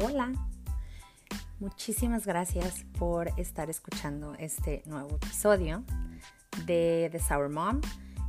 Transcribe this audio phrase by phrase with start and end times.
[0.00, 0.32] Hola,
[1.58, 5.82] muchísimas gracias por estar escuchando este nuevo episodio
[6.66, 7.80] de The Sour Mom.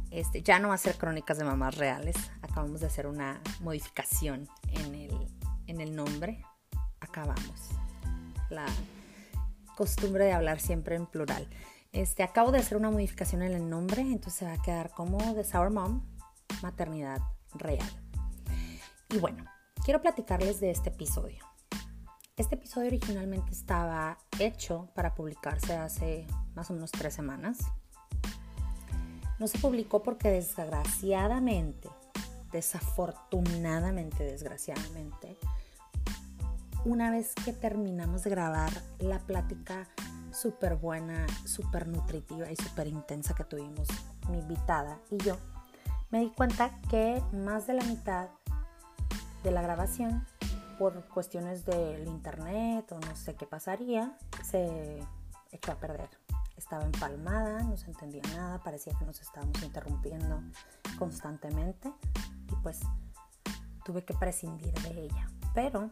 [0.10, 4.50] Este, ya no va a ser crónicas de mamás reales, acabamos de hacer una modificación
[4.72, 5.28] en el,
[5.68, 6.44] en el nombre.
[7.02, 7.70] Acabamos
[8.50, 8.66] la
[9.78, 11.48] costumbre de hablar siempre en plural.
[11.92, 15.20] Este, acabo de hacer una modificación en el nombre, entonces se va a quedar como
[15.36, 16.04] The Sour Mom,
[16.64, 17.22] maternidad
[17.54, 17.88] real.
[19.10, 19.46] Y bueno,
[19.86, 21.49] quiero platicarles de este episodio.
[22.40, 26.26] Este episodio originalmente estaba hecho para publicarse hace
[26.56, 27.58] más o menos tres semanas.
[29.40, 31.90] No se publicó porque desgraciadamente,
[32.54, 35.38] desafortunadamente, desgraciadamente,
[36.86, 39.90] una vez que terminamos de grabar la plática
[40.32, 43.90] súper buena, súper nutritiva y súper intensa que tuvimos
[44.30, 45.36] mi invitada y yo,
[46.10, 48.30] me di cuenta que más de la mitad
[49.44, 50.26] de la grabación,
[50.80, 55.04] por cuestiones del internet o no sé qué pasaría, se
[55.52, 56.10] echó a perder.
[56.56, 60.42] Estaba empalmada, no se entendía nada, parecía que nos estábamos interrumpiendo
[60.98, 61.92] constantemente
[62.50, 62.80] y pues
[63.84, 65.30] tuve que prescindir de ella.
[65.54, 65.90] Pero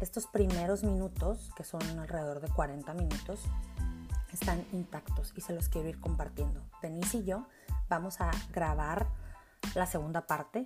[0.00, 3.40] estos primeros minutos, que son alrededor de 40 minutos,
[4.32, 6.62] están intactos y se los quiero ir compartiendo.
[6.80, 7.46] Denise y yo
[7.90, 9.06] vamos a grabar
[9.74, 10.64] la segunda parte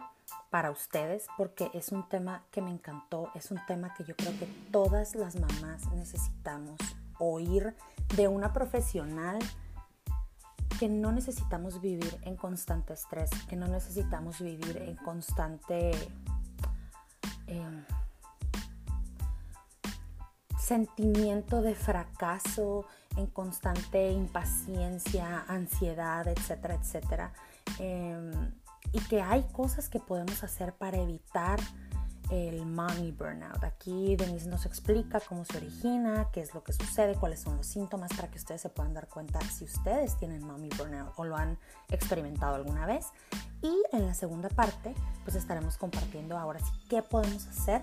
[0.51, 4.37] para ustedes porque es un tema que me encantó, es un tema que yo creo
[4.39, 6.79] que todas las mamás necesitamos
[7.19, 7.75] oír
[8.17, 9.39] de una profesional
[10.79, 15.93] que no necesitamos vivir en constante estrés, que no necesitamos vivir en constante
[17.47, 17.85] em,
[20.59, 27.33] sentimiento de fracaso, en constante impaciencia, ansiedad, etcétera, etcétera.
[27.79, 28.53] Em,
[28.97, 31.61] y que hay cosas que podemos hacer para evitar
[32.31, 33.63] el mommy burnout.
[33.63, 37.67] Aquí Denise nos explica cómo se origina, qué es lo que sucede, cuáles son los
[37.67, 41.37] síntomas para que ustedes se puedan dar cuenta si ustedes tienen mommy burnout o lo
[41.37, 41.59] han
[41.91, 43.07] experimentado alguna vez.
[43.63, 44.95] Y en la segunda parte,
[45.25, 47.83] pues estaremos compartiendo ahora sí qué podemos hacer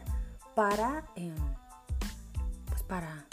[0.56, 1.36] para, em,
[2.68, 3.28] pues para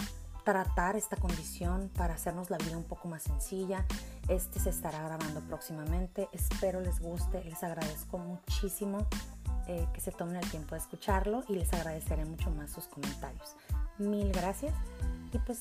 [0.51, 3.87] tratar esta condición, para hacernos la vida un poco más sencilla.
[4.29, 6.29] Este se estará grabando próximamente.
[6.33, 7.45] Espero les guste.
[7.45, 9.07] Les agradezco muchísimo
[9.69, 13.55] eh, que se tomen el tiempo de escucharlo y les agradeceré mucho más sus comentarios.
[13.99, 14.75] Mil gracias
[15.33, 15.61] y pues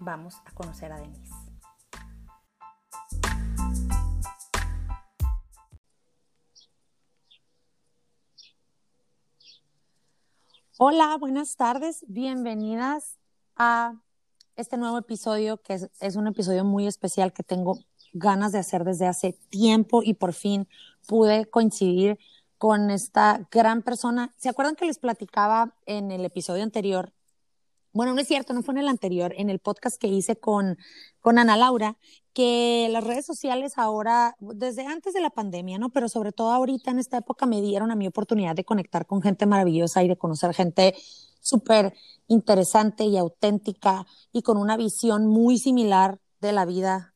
[0.00, 1.32] vamos a conocer a Denise.
[10.76, 13.16] Hola, buenas tardes, bienvenidas
[13.54, 13.94] a
[14.58, 17.78] este nuevo episodio, que es, un episodio muy especial que tengo
[18.12, 20.68] ganas de hacer desde hace tiempo y por fin
[21.06, 22.18] pude coincidir
[22.58, 24.34] con esta gran persona.
[24.36, 27.12] ¿Se acuerdan que les platicaba en el episodio anterior?
[27.98, 30.78] Bueno, no es cierto, no fue en el anterior, en el podcast que hice con,
[31.18, 31.96] con Ana Laura,
[32.32, 35.88] que las redes sociales ahora, desde antes de la pandemia, ¿no?
[35.90, 39.20] Pero sobre todo ahorita en esta época me dieron a mi oportunidad de conectar con
[39.20, 40.94] gente maravillosa y de conocer gente
[41.40, 41.92] súper
[42.28, 47.14] interesante y auténtica y con una visión muy similar de la vida,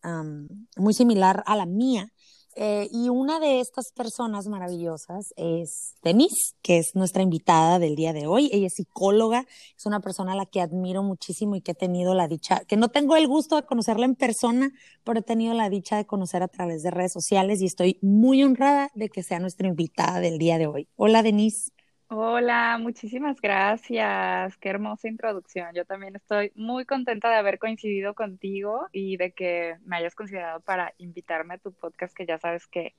[0.76, 2.12] muy similar a la mía.
[2.54, 8.12] Eh, y una de estas personas maravillosas es Denise, que es nuestra invitada del día
[8.12, 8.50] de hoy.
[8.52, 9.46] Ella es psicóloga,
[9.76, 12.76] es una persona a la que admiro muchísimo y que he tenido la dicha, que
[12.76, 14.72] no tengo el gusto de conocerla en persona,
[15.04, 18.42] pero he tenido la dicha de conocer a través de redes sociales y estoy muy
[18.42, 20.88] honrada de que sea nuestra invitada del día de hoy.
[20.96, 21.72] Hola, Denise.
[22.14, 24.58] Hola, muchísimas gracias.
[24.58, 25.68] Qué hermosa introducción.
[25.74, 30.60] Yo también estoy muy contenta de haber coincidido contigo y de que me hayas considerado
[30.60, 32.94] para invitarme a tu podcast, que ya sabes que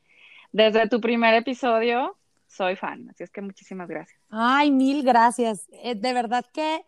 [0.52, 3.07] desde tu primer episodio soy fan.
[3.12, 4.19] Así es que muchísimas gracias.
[4.31, 5.68] Ay, mil gracias.
[5.84, 6.84] Eh, de verdad que,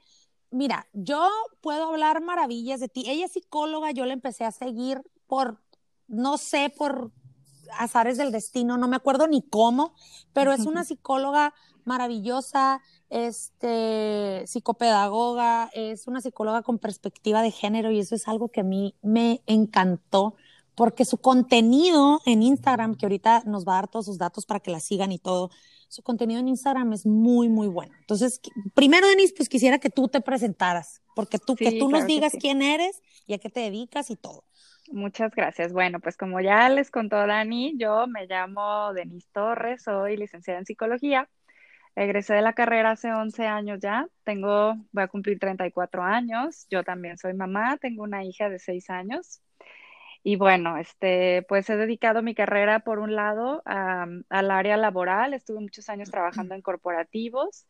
[0.50, 1.30] mira, yo
[1.62, 3.04] puedo hablar maravillas de ti.
[3.08, 5.62] Ella es psicóloga, yo la empecé a seguir por,
[6.08, 7.12] no sé, por
[7.78, 9.94] azares del destino, no me acuerdo ni cómo,
[10.34, 11.54] pero es una psicóloga
[11.86, 18.62] maravillosa, este, psicopedagoga, es una psicóloga con perspectiva de género y eso es algo que
[18.62, 20.36] a mí me encantó
[20.76, 24.60] porque su contenido en Instagram, que ahorita nos va a dar todos sus datos para
[24.60, 25.50] que la sigan y todo,
[25.88, 27.94] su contenido en Instagram es muy, muy bueno.
[28.02, 28.42] Entonces,
[28.74, 32.62] primero, Denise, pues quisiera que tú te presentaras, porque tú, que tú nos digas quién
[32.62, 34.44] eres y a qué te dedicas y todo.
[34.92, 35.74] Muchas gracias.
[35.74, 40.66] Bueno, pues como ya les contó Dani, yo me llamo Denise Torres, soy licenciada en
[40.66, 41.30] psicología.
[41.96, 46.84] Egresé de la carrera hace 11 años ya, tengo, voy a cumplir 34 años, yo
[46.84, 49.42] también soy mamá, tengo una hija de 6 años.
[50.24, 55.60] Y bueno, este, pues he dedicado mi carrera por un lado al área laboral, estuve
[55.62, 57.68] muchos años trabajando en corporativos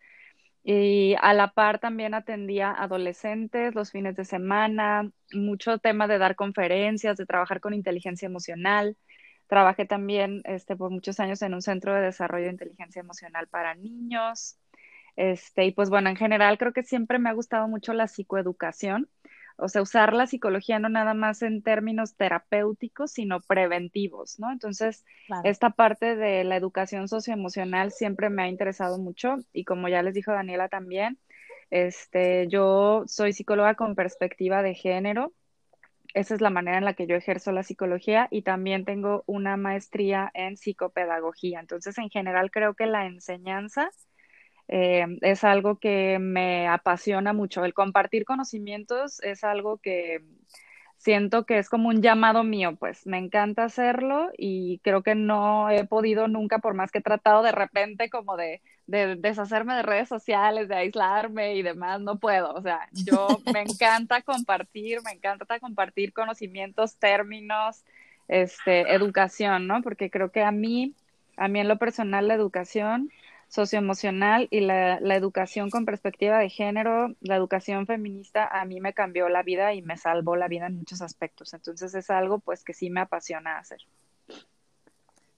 [0.63, 6.35] Y a la par también atendía adolescentes los fines de semana, mucho tema de dar
[6.35, 8.97] conferencias, de trabajar con inteligencia emocional.
[9.47, 13.75] Trabajé también este, por muchos años en un centro de desarrollo de inteligencia emocional para
[13.75, 14.57] niños.
[15.15, 19.09] Este, y pues bueno, en general creo que siempre me ha gustado mucho la psicoeducación,
[19.57, 24.51] o sea, usar la psicología no nada más en términos terapéuticos, sino preventivos, ¿no?
[24.51, 25.05] Entonces,
[25.43, 30.13] esta parte de la educación socioemocional siempre me ha interesado mucho y como ya les
[30.13, 31.19] dijo Daniela también,
[31.69, 35.33] este, yo soy psicóloga con perspectiva de género.
[36.15, 39.57] Esa es la manera en la que yo ejerzo la psicología y también tengo una
[39.57, 41.59] maestría en psicopedagogía.
[41.59, 43.89] Entonces, en general, creo que la enseñanza
[44.69, 47.65] eh, es algo que me apasiona mucho.
[47.65, 50.21] El compartir conocimientos es algo que
[51.05, 55.69] siento que es como un llamado mío, pues me encanta hacerlo y creo que no
[55.69, 59.83] he podido nunca, por más que he tratado de repente como de, de deshacerme de
[59.83, 62.53] redes sociales, de aislarme y demás, no puedo.
[62.53, 67.85] O sea, yo me encanta compartir, me encanta compartir conocimientos, términos,
[68.27, 69.83] este, educación, ¿no?
[69.83, 70.95] Porque creo que a mí,
[71.37, 73.11] a mí en lo personal, la educación
[73.47, 79.29] socioemocional y la, educación con perspectiva de género, la educación feminista a mí me cambió
[79.29, 81.53] la vida y me salvó la vida en muchos aspectos.
[81.53, 83.79] Entonces es algo pues que sí me apasiona hacer.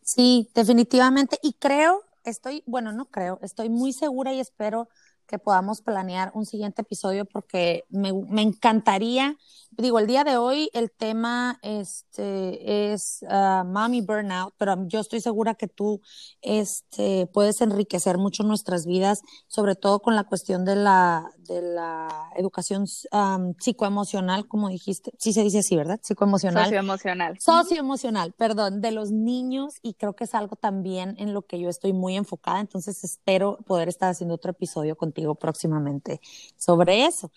[0.01, 1.37] Sí, definitivamente.
[1.41, 4.89] Y creo, estoy, bueno, no creo, estoy muy segura y espero
[5.27, 9.35] que podamos planear un siguiente episodio porque me, me encantaría,
[9.71, 15.19] digo, el día de hoy el tema este, es uh, Mommy Burnout, pero yo estoy
[15.19, 16.01] segura que tú
[16.41, 22.31] este, puedes enriquecer mucho nuestras vidas, sobre todo con la cuestión de la, de la
[22.37, 25.99] educación um, psicoemocional, como dijiste, sí se dice así, ¿verdad?
[26.01, 26.63] Psicoemocional.
[26.63, 27.37] Socioemocional.
[27.39, 31.67] Socioemocional, perdón, de los niños y creo que es algo también en lo que yo
[31.67, 36.21] estoy muy enfocada, entonces espero poder estar haciendo otro episodio contigo próximamente
[36.57, 37.31] sobre eso.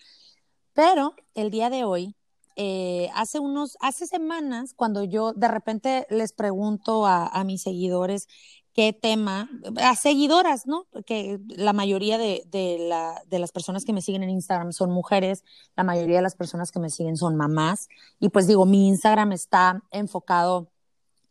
[0.73, 2.15] Pero el día de hoy,
[2.55, 8.27] eh, hace unos, hace semanas, cuando yo de repente les pregunto a, mis seguidores
[8.73, 10.87] qué tema, a seguidoras, ¿no?
[11.05, 12.45] Que la mayoría de,
[12.79, 15.43] la, de, las personas que me siguen en Instagram son mujeres,
[15.75, 17.89] la mayoría de las personas que me siguen son mamás,
[18.19, 20.69] y pues digo, mi Instagram está enfocado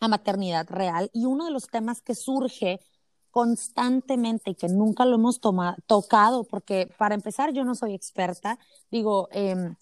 [0.01, 2.81] a maternidad real, y uno de los temas que surge
[3.31, 5.41] constantemente y que nunca lo hemos
[5.87, 8.59] tocado, porque para empezar yo no soy experta,
[8.91, 9.77] digo, em,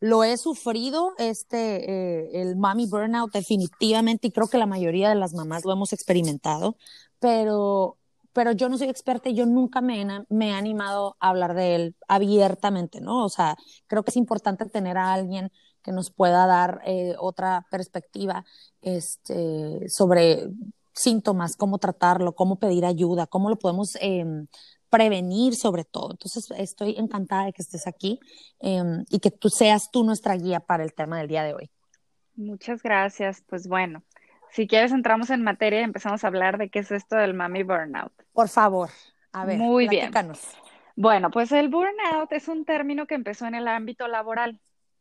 [0.00, 5.14] lo he sufrido, este, eh, el mommy burnout definitivamente, y creo que la mayoría de
[5.14, 6.76] las mamás lo hemos experimentado,
[7.18, 7.96] pero,
[8.32, 11.74] pero yo no soy experta y yo nunca me, me he animado a hablar de
[11.76, 13.24] él abiertamente, ¿no?
[13.24, 13.56] O sea,
[13.86, 15.50] creo que es importante tener a alguien
[15.82, 18.44] que nos pueda dar eh, otra perspectiva
[18.82, 20.48] este, sobre
[20.94, 24.46] síntomas, cómo tratarlo, cómo pedir ayuda, cómo lo podemos em,
[24.88, 26.12] prevenir sobre todo.
[26.12, 28.20] Entonces, estoy encantada de que estés aquí
[28.60, 31.70] em, y que tú seas tú nuestra guía para el tema del día de hoy.
[32.36, 33.42] Muchas gracias.
[33.48, 34.02] Pues bueno,
[34.50, 37.64] si quieres entramos en materia y empezamos a hablar de qué es esto del mami
[37.64, 38.12] burnout.
[38.32, 38.90] Por favor,
[39.32, 39.58] a ver.
[39.58, 40.12] Muy bien.
[40.96, 44.60] Bueno, pues el burnout es un término que empezó en el ámbito laboral.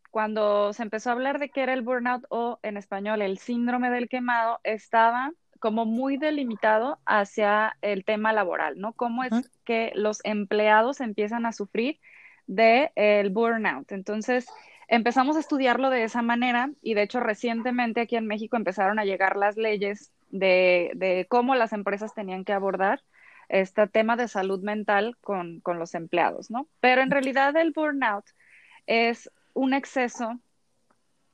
[0.10, 3.92] Cuando se empezó a hablar de qué era el burnout o en español el síndrome
[3.92, 5.32] del quemado, estaba
[5.64, 8.92] como muy delimitado hacia el tema laboral, ¿no?
[8.92, 12.02] Cómo es que los empleados empiezan a sufrir
[12.48, 13.90] del el burnout.
[13.94, 14.46] Entonces,
[14.90, 19.06] empezamos a estudiarlo de esa manera y de hecho recientemente aquí en México empezaron a
[19.06, 23.02] llegar las leyes de, de cómo las empresas tenían que abordar
[23.48, 26.68] este tema de salud mental con, con los empleados, ¿no?
[26.82, 28.26] Pero en realidad el burnout
[28.86, 30.42] es un exceso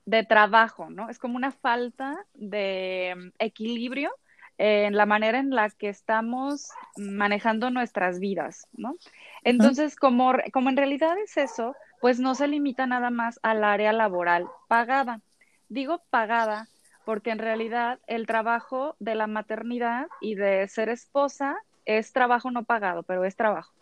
[0.05, 1.09] de trabajo, ¿no?
[1.09, 4.11] Es como una falta de mm, equilibrio
[4.57, 8.95] en la manera en la que estamos manejando nuestras vidas, ¿no?
[9.43, 13.93] Entonces, como, como en realidad es eso, pues no se limita nada más al área
[13.93, 15.21] laboral pagada.
[15.69, 16.67] Digo pagada
[17.05, 22.63] porque en realidad el trabajo de la maternidad y de ser esposa es trabajo no
[22.63, 23.73] pagado, pero es trabajo.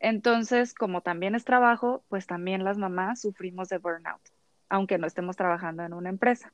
[0.00, 4.33] Entonces, como también es trabajo, pues también las mamás sufrimos de burnout
[4.74, 6.52] aunque no estemos trabajando en una empresa.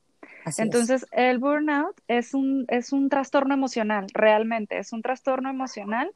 [0.58, 6.12] Entonces, el burnout es un, es un trastorno emocional, realmente, es un trastorno emocional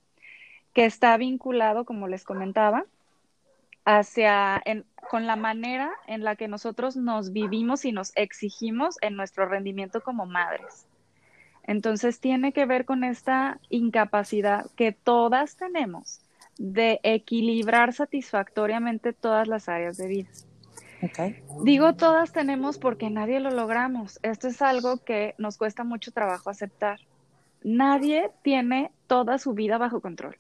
[0.75, 2.85] que está vinculado, como les comentaba,
[3.87, 4.63] hacia,
[5.09, 10.03] con la manera en la que nosotros nos vivimos y nos exigimos en nuestro rendimiento
[10.03, 10.87] como madres.
[11.63, 16.21] Entonces, tiene que ver con esta incapacidad que todas tenemos
[16.59, 20.29] de equilibrar satisfactoriamente todas las áreas de vida.
[21.63, 24.19] Digo todas tenemos porque nadie lo logramos.
[24.23, 27.01] Esto es algo que nos cuesta mucho trabajo aceptar.
[27.63, 30.37] Nadie tiene toda su vida bajo control.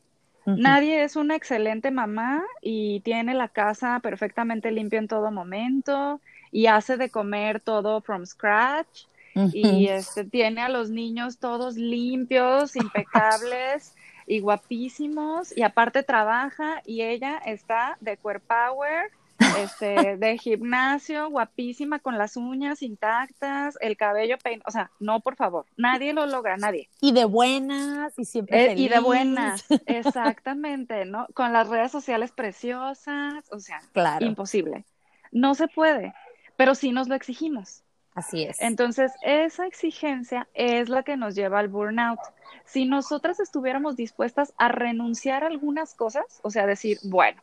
[0.46, 6.20] Nadie es una excelente mamá y tiene la casa perfectamente limpia en todo momento
[6.52, 9.06] y hace de comer todo from scratch
[9.52, 13.94] y este tiene a los niños todos limpios, impecables
[14.26, 19.10] y guapísimos y aparte trabaja y ella está de core power
[19.58, 25.36] este, de gimnasio, guapísima, con las uñas intactas, el cabello peinado, o sea, no, por
[25.36, 26.88] favor, nadie lo logra, nadie.
[27.00, 31.26] Y de buenas, y siempre eh, Y de buenas, exactamente, ¿no?
[31.34, 34.24] Con las redes sociales preciosas, o sea, claro.
[34.24, 34.84] imposible.
[35.32, 36.14] No se puede,
[36.56, 37.82] pero sí nos lo exigimos.
[38.14, 38.60] Así es.
[38.60, 42.20] Entonces, esa exigencia es la que nos lleva al burnout.
[42.64, 47.42] Si nosotras estuviéramos dispuestas a renunciar a algunas cosas, o sea, decir, bueno,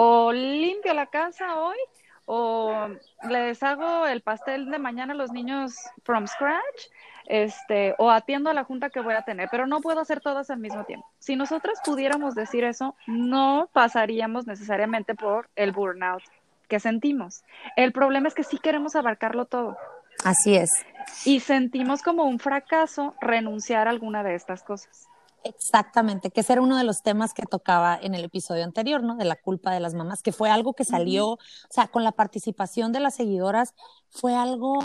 [0.00, 1.76] o limpio la casa hoy
[2.24, 2.88] o
[3.28, 5.74] les hago el pastel de mañana a los niños
[6.04, 6.86] from scratch,
[7.26, 10.50] este, o atiendo a la junta que voy a tener, pero no puedo hacer todas
[10.50, 11.04] al mismo tiempo.
[11.18, 16.22] Si nosotras pudiéramos decir eso, no pasaríamos necesariamente por el burnout
[16.68, 17.42] que sentimos.
[17.74, 19.76] El problema es que sí queremos abarcarlo todo.
[20.24, 20.86] Así es.
[21.24, 25.08] Y sentimos como un fracaso renunciar a alguna de estas cosas.
[25.48, 29.16] Exactamente, que ese era uno de los temas que tocaba en el episodio anterior, ¿no?
[29.16, 31.38] De la culpa de las mamás, que fue algo que salió, o
[31.70, 33.74] sea, con la participación de las seguidoras,
[34.10, 34.78] fue algo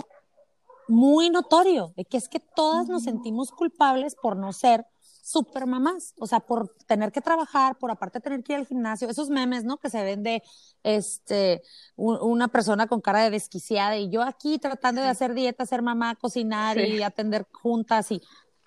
[0.88, 4.86] muy notorio, de que es que todas nos sentimos culpables por no ser
[5.22, 9.08] super mamás, o sea, por tener que trabajar, por aparte tener que ir al gimnasio,
[9.08, 9.78] esos memes, ¿no?
[9.78, 10.42] Que se ven de,
[10.82, 11.62] este,
[11.96, 16.14] una persona con cara de desquiciada y yo aquí tratando de hacer dieta, ser mamá,
[16.16, 18.22] cocinar y atender juntas y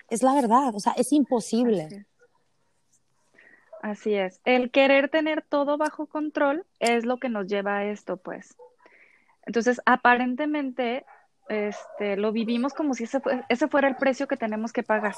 [0.09, 2.05] es la verdad, o sea, es imposible.
[3.81, 4.39] Así es.
[4.45, 8.55] El querer tener todo bajo control es lo que nos lleva a esto, pues.
[9.45, 11.05] Entonces, aparentemente,
[11.47, 15.15] este, lo vivimos como si ese, ese fuera el precio que tenemos que pagar.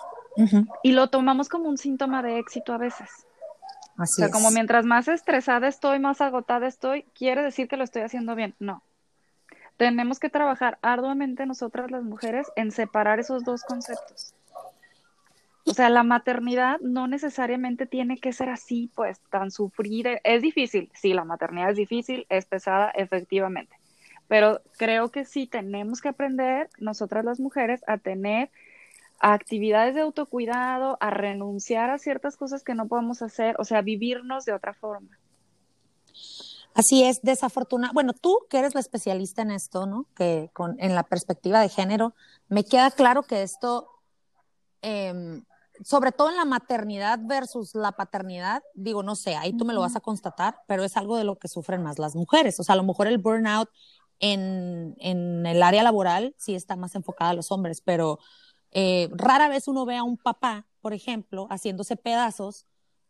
[0.84, 3.10] Y lo tomamos como un síntoma de éxito a veces.
[3.98, 7.84] Así o sea, como mientras más estresada estoy, más agotada estoy, quiere decir que lo
[7.84, 8.56] estoy haciendo bien.
[8.60, 8.84] No.
[9.76, 14.34] Tenemos que trabajar arduamente nosotras las mujeres en separar esos dos conceptos.
[15.70, 20.20] O sea, la maternidad no necesariamente tiene que ser así, pues, tan sufrida.
[20.24, 23.76] Es difícil, sí, la maternidad es difícil, es pesada, efectivamente.
[24.28, 28.50] Pero creo que sí tenemos que aprender, nosotras las mujeres, a tener
[29.20, 34.46] actividades de autocuidado, a renunciar a ciertas cosas que no podemos hacer, o sea, vivirnos
[34.46, 35.20] de otra forma.
[36.74, 37.94] Así es, desafortunada.
[37.94, 40.08] Bueno, tú que eres la especialista en esto, ¿no?
[40.16, 42.16] Que con, en la perspectiva de género,
[42.48, 43.88] me queda claro que esto
[44.82, 45.44] eh,
[45.84, 49.82] sobre todo en la maternidad versus la paternidad, digo, no sé, ahí tú me lo
[49.82, 52.60] vas a constatar, pero es algo de lo que sufren más las mujeres.
[52.60, 53.70] O sea, a lo mejor el burnout
[54.20, 58.20] en, en el área laboral sí está más enfocada a los hombres, pero
[58.72, 62.66] eh, rara vez uno ve a un papá, por ejemplo, haciéndose pedazos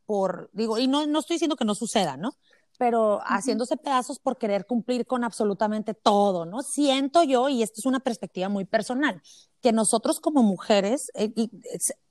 [0.06, 2.34] por, digo, y no, no estoy diciendo que no suceda, ¿no?
[2.80, 6.62] pero haciéndose pedazos por querer cumplir con absolutamente todo, ¿no?
[6.62, 9.22] Siento yo, y esto es una perspectiva muy personal,
[9.62, 11.30] que nosotros como mujeres eh,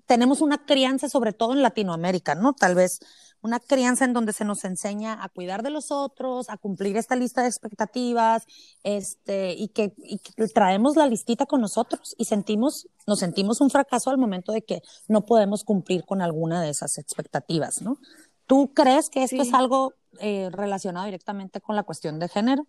[0.08, 2.54] tenemos una crianza, sobre todo en Latinoamérica, ¿no?
[2.54, 3.00] Tal vez
[3.42, 7.14] una crianza en donde se nos enseña a cuidar de los otros, a cumplir esta
[7.14, 8.46] lista de expectativas,
[8.82, 13.68] este, y que, y que traemos la listita con nosotros y sentimos, nos sentimos un
[13.68, 17.98] fracaso al momento de que no podemos cumplir con alguna de esas expectativas, ¿no?
[18.46, 22.66] ¿Tú crees que esto es algo eh, relacionado directamente con la cuestión de género?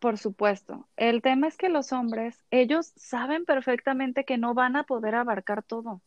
[0.00, 0.88] Por supuesto.
[0.96, 5.62] El tema es que los hombres, ellos saben perfectamente que no van a poder abarcar
[5.62, 6.00] todo.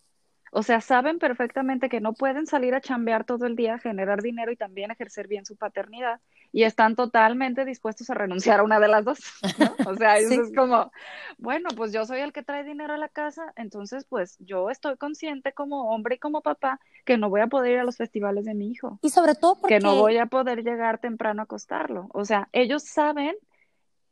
[0.53, 4.51] O sea, saben perfectamente que no pueden salir a chambear todo el día, generar dinero
[4.51, 6.20] y también ejercer bien su paternidad.
[6.51, 9.20] Y están totalmente dispuestos a renunciar a una de las dos.
[9.88, 10.91] O sea, eso es como,
[11.38, 14.98] bueno, pues yo soy el que trae dinero a la casa, entonces pues yo estoy
[14.98, 18.46] consciente como hombre y como papá que no voy a poder ir a los festivales
[18.46, 19.00] de mi hijo.
[19.01, 19.75] Y sobre todo porque...
[19.75, 22.08] Que no voy a poder llegar temprano a acostarlo.
[22.13, 23.36] O sea, ellos saben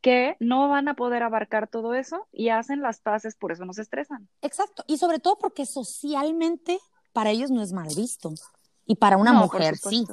[0.01, 3.79] que no van a poder abarcar todo eso y hacen las paces, por eso nos
[3.79, 4.29] estresan.
[4.41, 6.79] Exacto, y sobre todo porque socialmente
[7.13, 8.33] para ellos no es mal visto
[8.85, 10.05] y para una mujer sí.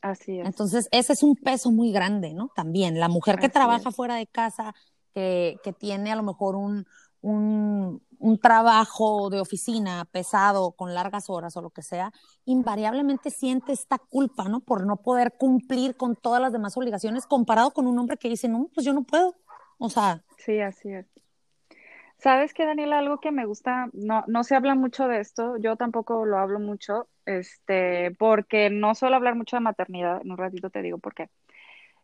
[0.00, 0.46] Así es.
[0.46, 2.50] Entonces, ese es un peso muy grande, ¿no?
[2.54, 4.74] También, la mujer que trabaja fuera de casa,
[5.12, 6.86] que, que tiene a lo mejor un,
[7.20, 12.12] un, un, trabajo de oficina pesado, con largas horas o lo que sea,
[12.44, 14.60] invariablemente siente esta culpa, ¿no?
[14.60, 18.48] Por no poder cumplir con todas las demás obligaciones comparado con un hombre que dice,
[18.48, 19.34] no, pues yo no puedo.
[19.78, 20.22] O sea.
[20.38, 21.06] Sí, así es.
[22.18, 22.98] ¿Sabes qué, Daniela?
[22.98, 26.58] Algo que me gusta, no, no se habla mucho de esto, yo tampoco lo hablo
[26.58, 31.14] mucho, este, porque no suelo hablar mucho de maternidad, en un ratito te digo por
[31.14, 31.30] qué.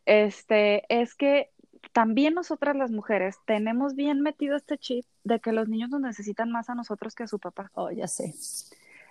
[0.05, 1.51] Este, es que
[1.91, 6.51] también nosotras las mujeres tenemos bien metido este chip de que los niños nos necesitan
[6.51, 7.71] más a nosotros que a su papá.
[7.73, 8.33] Oh, ya sé.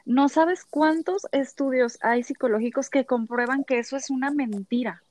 [0.04, 5.02] no sabes cuántos estudios hay psicológicos que comprueban que eso es una mentira.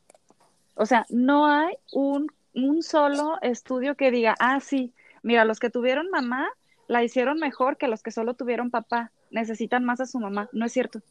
[0.76, 5.70] O sea, no hay un, un solo estudio que diga, ah, sí, mira, los que
[5.70, 6.48] tuvieron mamá
[6.88, 10.50] la hicieron mejor que los que solo tuvieron papá, necesitan más a su mamá.
[10.52, 11.02] No es cierto.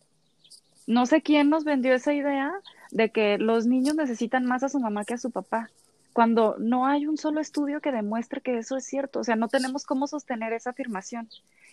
[0.87, 2.53] No sé quién nos vendió esa idea
[2.91, 5.71] de que los niños necesitan más a su mamá que a su papá,
[6.13, 9.21] cuando no hay un solo estudio que demuestre que eso es cierto.
[9.21, 11.29] O sea, no tenemos cómo sostener esa afirmación.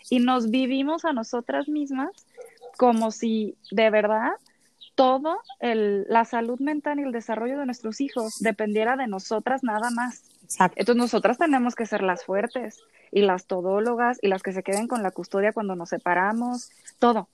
[0.09, 2.11] Y nos vivimos a nosotras mismas
[2.77, 4.31] como si de verdad
[4.95, 9.89] todo el, la salud mental y el desarrollo de nuestros hijos dependiera de nosotras nada
[9.91, 10.23] más.
[10.75, 12.79] Entonces nosotras tenemos que ser las fuertes
[13.11, 16.69] y las todólogas y las que se queden con la custodia cuando nos separamos,
[16.99, 17.29] todo.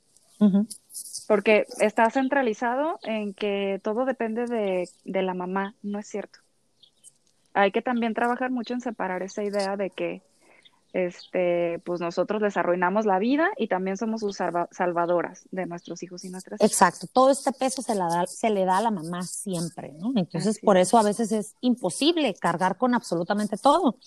[1.27, 6.44] Porque está centralizado en que todo depende de, de la mamá, no es cierto.
[7.55, 10.21] Hay que también trabajar mucho en separar esa idea de que
[10.91, 14.37] este, pues nosotros les arruinamos la vida y también somos sus
[14.71, 16.71] salvadoras de nuestros hijos y nuestras hijas.
[16.71, 20.13] Exacto, todo este peso se, la da, se le da a la mamá siempre, ¿no?
[20.15, 23.97] Entonces, por eso a veces es imposible cargar con absolutamente todo.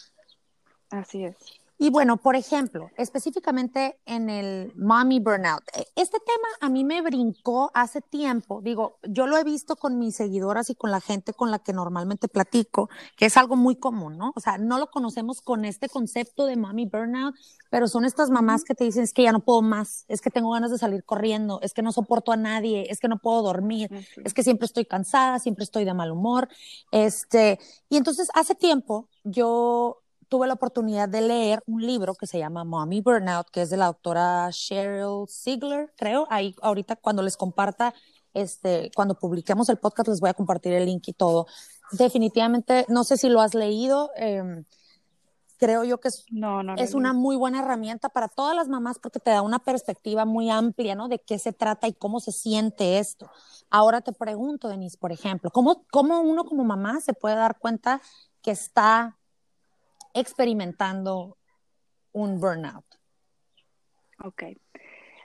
[0.91, 1.37] Así es.
[1.81, 7.01] Y bueno, por ejemplo, específicamente en el mommy burnout, e, este tema a mí me
[7.03, 8.61] brincó hace tiempo.
[8.61, 11.73] Digo, yo lo he visto con mis seguidoras y con la gente con la que
[11.73, 14.33] normalmente platico, que es algo muy común, ¿no?
[14.35, 17.37] O sea, no lo conocemos con este concepto de mommy burnout,
[17.71, 20.31] pero son estas mamás que te dicen, es que ya no puedo más, es que
[20.31, 23.43] tengo ganas de salir corriendo, es que no soporto a nadie, es que no puedo
[23.43, 23.89] dormir,
[24.25, 26.49] es que siempre estoy cansada, siempre estoy de mal humor.
[26.91, 32.39] Este, y entonces hace tiempo yo tuve la oportunidad de leer un libro que se
[32.39, 36.27] llama Mommy Burnout, que es de la doctora Cheryl Ziegler, creo.
[36.31, 37.95] Ahí ahorita cuando les comparta,
[38.35, 41.47] este, cuando publiquemos el podcast les voy a compartir el link y todo.
[41.93, 44.11] Definitivamente, no sé si lo has leído.
[44.17, 44.65] Em,
[45.59, 48.99] creo yo que es, no, no es una muy buena herramienta para todas las mamás
[48.99, 51.09] porque te da una perspectiva muy amplia, ¿no?
[51.09, 53.31] De qué se trata y cómo se siente esto.
[53.71, 58.01] Ahora te pregunto, Denise, por ejemplo, ¿cómo, cómo uno como mamá se puede dar cuenta
[58.41, 59.18] que está
[60.15, 61.37] experimentando
[62.13, 62.85] un burnout?
[64.25, 64.45] Ok.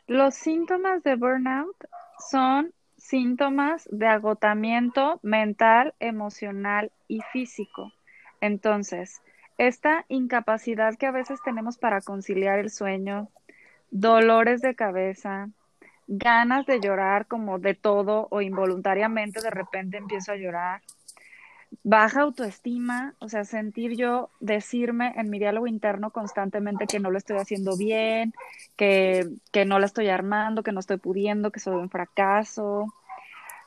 [0.08, 1.76] Los síntomas de burnout
[2.30, 7.92] son síntomas de agotamiento mental, emocional y físico.
[8.40, 9.22] Entonces,
[9.58, 13.30] esta incapacidad que a veces tenemos para conciliar el sueño,
[13.92, 15.50] dolores de cabeza,
[16.08, 20.82] ganas de llorar como de todo o involuntariamente de repente empiezo a llorar,
[21.84, 27.18] baja autoestima, o sea, sentir yo decirme en mi diálogo interno constantemente que no lo
[27.18, 28.34] estoy haciendo bien,
[28.76, 32.94] que, que no la estoy armando, que no estoy pudiendo, que soy un fracaso.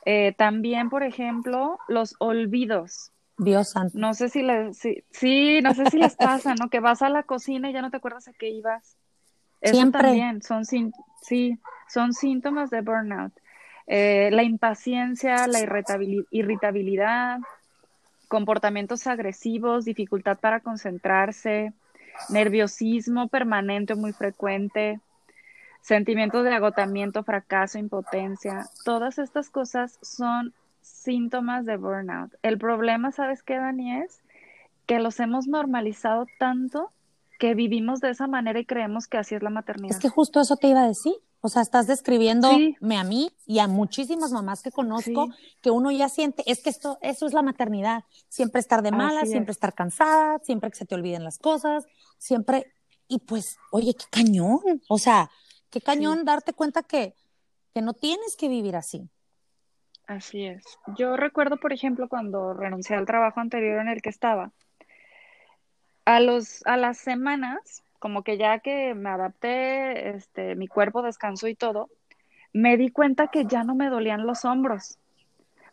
[0.05, 3.12] Eh, también, por ejemplo, los olvidos.
[3.38, 3.99] Dios santo.
[3.99, 6.71] No sé si les, sí, no sé si les pasa, ¿no?
[6.71, 8.97] Que vas a la cocina y ya no te acuerdas a qué ibas.
[9.62, 10.03] Siempre.
[10.03, 13.33] también son, sí, son síntomas de burnout.
[13.88, 15.61] Eh, la impaciencia, la
[16.31, 17.38] irritabilidad,
[18.28, 21.72] comportamientos agresivos, dificultad para concentrarse,
[22.28, 25.00] nerviosismo permanente o muy frecuente,
[25.82, 28.66] sentimientos de agotamiento, fracaso, impotencia.
[28.84, 32.32] Todas estas cosas son síntomas de burnout.
[32.42, 34.02] El problema, ¿sabes qué, Dani?
[34.02, 34.20] Es
[34.86, 36.90] que los hemos normalizado tanto
[37.38, 39.96] que vivimos de esa manera y creemos que así es la maternidad.
[39.96, 41.14] Es que justo eso te iba a decir.
[41.46, 45.28] O sea, estás describiéndome a mí y a muchísimas mamás que conozco
[45.62, 48.02] que uno ya siente, es que esto, eso es la maternidad.
[48.28, 51.87] Siempre estar de mala, siempre estar cansada, siempre que se te olviden las cosas,
[52.18, 52.74] siempre,
[53.06, 54.59] y pues, oye, qué cañón.
[54.88, 55.30] O sea,
[55.70, 57.14] qué cañón darte cuenta que,
[57.72, 59.09] que no tienes que vivir así.
[60.09, 60.64] Así es.
[60.98, 64.50] Yo recuerdo, por ejemplo, cuando renuncié al trabajo anterior en el que estaba,
[66.04, 71.49] a, los, a las semanas, como que ya que me adapté, este, mi cuerpo descansó
[71.49, 71.90] y todo,
[72.53, 75.01] me di cuenta que ya no me dolían los hombros.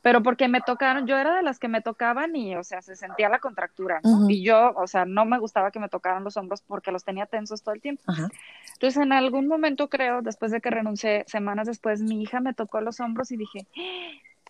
[0.02, 2.96] Pero porque me tocaron, yo era de las que me tocaban y, o sea, se
[2.96, 4.28] sentía la contractura, ¿no?
[4.28, 7.28] Y yo, o sea, no me gustaba que me tocaran los hombros porque los tenía
[7.28, 8.02] tensos todo el tiempo.
[8.08, 12.82] Entonces, en algún momento creo, después de que renuncié, semanas después, mi hija me tocó
[12.82, 13.68] los hombros y dije,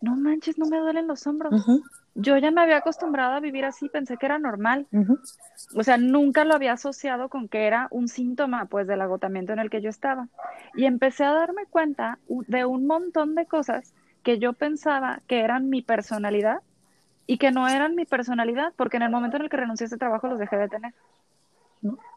[0.04, 1.66] no manches, no me duelen los hombros.
[2.14, 4.86] Yo ya me había acostumbrado a vivir así, pensé que era normal.
[5.76, 9.60] O sea, nunca lo había asociado con que era un síntoma, pues, del agotamiento en
[9.60, 10.28] el que yo estaba.
[10.76, 15.70] Y empecé a darme cuenta de un montón de cosas que yo pensaba que eran
[15.70, 16.60] mi personalidad
[17.26, 19.88] y que no eran mi personalidad, porque en el momento en el que renuncié a
[19.88, 20.94] ese trabajo los dejé de tener.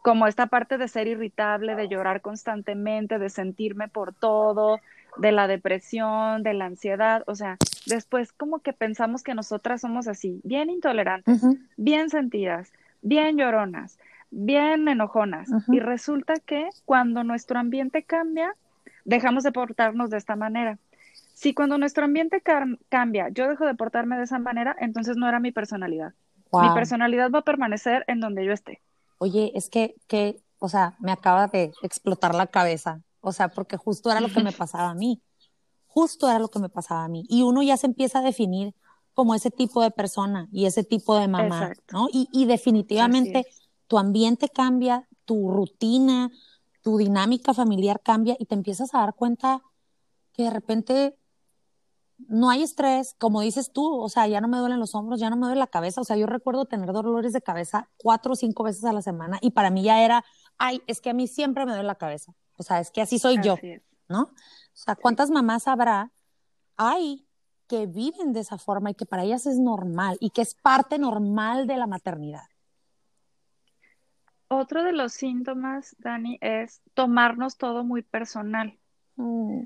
[0.01, 4.79] Como esta parte de ser irritable, de llorar constantemente, de sentirme por todo,
[5.17, 10.07] de la depresión, de la ansiedad, o sea, después como que pensamos que nosotras somos
[10.07, 11.43] así, bien intolerantes,
[11.75, 13.97] bien sentidas, bien lloronas,
[14.29, 18.55] bien enojonas, y resulta que cuando nuestro ambiente cambia,
[19.05, 20.77] dejamos de portarnos de esta manera.
[21.33, 22.41] Si cuando nuestro ambiente
[22.89, 26.13] cambia, yo dejo de portarme de esa manera, entonces no era mi personalidad.
[26.51, 28.81] Mi personalidad va a permanecer en donde yo esté.
[29.17, 33.01] Oye, es que, que, o sea, me acaba de explotar la cabeza.
[33.21, 35.21] O sea, porque justo era lo que me pasaba a mí.
[35.87, 37.25] Justo era lo que me pasaba a mí.
[37.27, 38.73] Y uno ya se empieza a definir
[39.13, 42.07] como ese tipo de persona y ese tipo de mamá, ¿no?
[42.11, 43.47] Y, y definitivamente
[43.87, 46.29] tu ambiente cambia, tu rutina,
[46.83, 49.61] tu dinámica familiar cambia y te empiezas a dar cuenta
[50.33, 51.17] que de repente
[52.17, 55.29] no hay estrés, como dices tú, o sea, ya no me duelen los hombros, ya
[55.29, 58.35] no me duele la cabeza, o sea, yo recuerdo tener dolores de cabeza cuatro o
[58.35, 60.25] cinco veces a la semana y para mí ya era,
[60.57, 63.19] ay, es que a mí siempre me duele la cabeza, o sea, es que así
[63.19, 63.55] soy yo,
[64.09, 64.21] ¿no?
[64.23, 64.33] O
[64.73, 66.11] sea, ¿cuántas mamás habrá?
[66.75, 67.27] Hay
[67.67, 70.97] que viven de esa forma y que para ellas es normal y que es parte
[70.97, 72.43] normal de la maternidad.
[74.47, 78.79] Otro de los síntomas, Dani, es tomarnos todo muy personal.
[79.17, 79.63] Mm.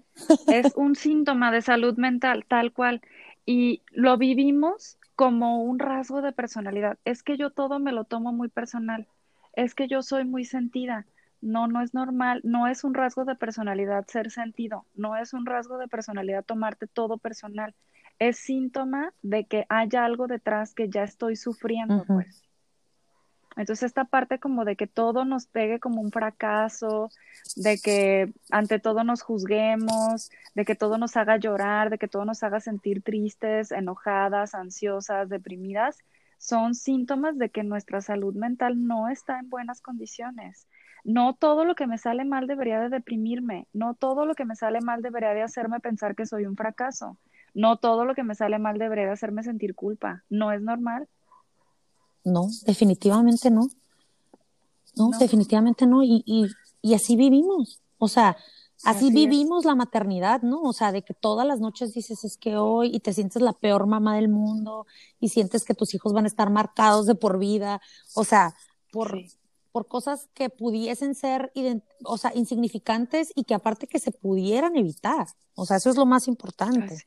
[0.48, 3.02] es un síntoma de salud mental, tal cual.
[3.46, 6.98] Y lo vivimos como un rasgo de personalidad.
[7.06, 9.08] Es que yo todo me lo tomo muy personal.
[9.54, 11.06] Es que yo soy muy sentida.
[11.42, 12.42] No, no es normal.
[12.44, 14.86] No es un rasgo de personalidad ser sentido.
[14.96, 17.76] No es un rasgo de personalidad tomarte todo personal.
[18.20, 22.51] Es síntoma de que haya algo detrás que ya estoy sufriendo, pues.
[23.58, 27.10] Entonces esta parte como de que todo nos pegue como un fracaso,
[27.56, 32.26] de que ante todo nos juzguemos, de que todo nos haga llorar, de que todo
[32.26, 35.98] nos haga sentir tristes, enojadas, ansiosas, deprimidas,
[36.38, 40.68] son síntomas de que nuestra salud mental no está en buenas condiciones.
[41.04, 44.56] No todo lo que me sale mal debería de deprimirme, no todo lo que me
[44.56, 47.18] sale mal debería de hacerme pensar que soy un fracaso,
[47.54, 51.08] no todo lo que me sale mal debería de hacerme sentir culpa, no es normal.
[52.24, 53.70] No, definitivamente no.
[54.96, 56.04] No, definitivamente no.
[56.04, 56.48] Y, y,
[56.82, 57.82] y, así vivimos.
[57.98, 58.38] O sea,
[58.84, 60.62] así, vivimos la maternidad, ¿no?
[60.62, 63.54] O sea, de que todas las noches dices es que hoy y te sientes la
[63.54, 64.86] peor mamá del mundo
[65.20, 67.82] y sientes que tus hijos van a estar marcados de por vida.
[68.16, 68.56] O sea,
[68.92, 69.18] por,
[69.72, 71.52] por cosas que pudiesen ser,
[72.04, 75.28] o sea, insignificantes y que aparte que se pudieran evitar.
[75.56, 76.98] O sea, eso es lo más importante.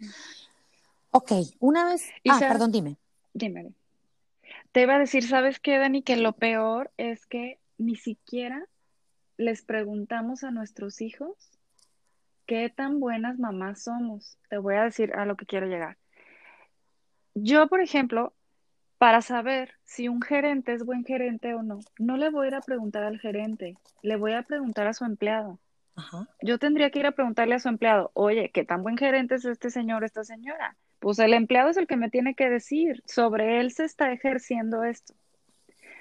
[1.11, 2.03] Ok, una vez.
[2.29, 2.97] ah, perdón, dime.
[3.33, 3.75] Dime.
[4.75, 6.03] Te iba a decir, ¿sabes qué, Dani?
[6.03, 8.67] Que lo peor es que ni siquiera
[9.37, 11.37] les preguntamos a nuestros hijos
[12.45, 14.37] qué tan buenas mamás somos.
[14.51, 15.97] Te voy a decir a lo que quiero llegar.
[17.35, 18.35] Yo, por ejemplo,
[18.99, 22.55] para saber si un gerente es buen gerente o no, no le voy a ir
[22.57, 25.61] a preguntar al gerente, le voy a preguntar a su empleado.
[26.43, 29.45] Yo tendría que ir a preguntarle a su empleado, oye, ¿qué tan buen gerente es
[29.45, 30.77] este señor, esta señora?
[31.05, 34.85] Pues el empleado es el que me tiene que decir, sobre él se está ejerciendo
[34.85, 35.13] esto.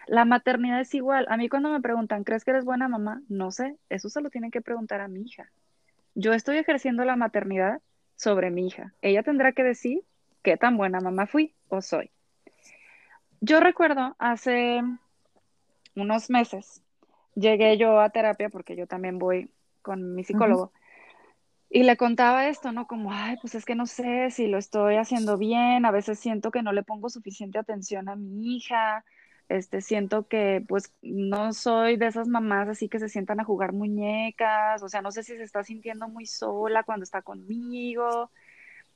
[0.08, 1.26] La maternidad es igual.
[1.28, 3.22] A mí cuando me preguntan, ¿crees que eres buena mamá?
[3.28, 5.52] No sé, eso se lo tienen que preguntar a mi hija.
[6.16, 7.82] Yo estoy ejerciendo la maternidad
[8.16, 8.94] sobre mi hija.
[9.02, 10.04] Ella tendrá que decir
[10.42, 12.10] qué tan buena mamá fui o soy.
[13.42, 14.84] Yo recuerdo hace
[15.98, 16.82] unos meses,
[17.36, 20.72] llegué yo a terapia porque yo también voy con mi psicólogo.
[21.76, 22.86] Y le contaba esto, ¿no?
[22.86, 26.52] Como, ay, pues es que no sé si lo estoy haciendo bien, a veces siento
[26.52, 29.04] que no le pongo suficiente atención a mi hija,
[29.50, 33.74] este, siento que pues no soy de esas mamás así que se sientan a jugar
[33.74, 38.30] muñecas, o sea, no sé si se está sintiendo muy sola cuando está conmigo.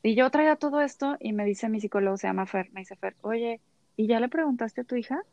[0.03, 2.95] Y yo traía todo esto y me dice mi psicólogo, se llama Fer, me dice
[2.95, 3.59] Fer, oye,
[3.95, 5.23] ¿y ya le preguntaste a tu hija?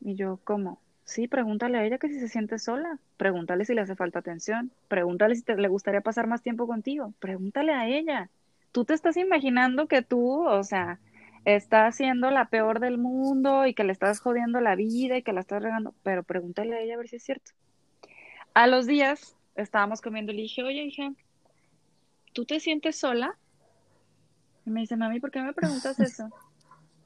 [0.00, 0.83] Y yo, ¿cómo?
[1.04, 4.70] Sí, pregúntale a ella que si se siente sola, pregúntale si le hace falta atención,
[4.88, 8.30] pregúntale si te, le gustaría pasar más tiempo contigo, pregúntale a ella.
[8.72, 10.98] Tú te estás imaginando que tú, o sea,
[11.44, 15.34] estás siendo la peor del mundo y que le estás jodiendo la vida y que
[15.34, 17.52] la estás regando, pero pregúntale a ella a ver si es cierto.
[18.54, 21.12] A los días estábamos comiendo y le dije, oye, hija,
[22.32, 23.36] ¿tú te sientes sola?
[24.64, 26.30] Y me dice, mami, ¿por qué me preguntas eso?